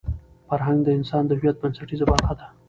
[0.47, 2.45] فرهنګ د انسان د هویت بنسټیزه برخه ده.